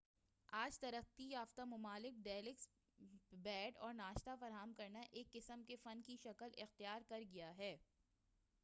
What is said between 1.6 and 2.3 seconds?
ممالک میں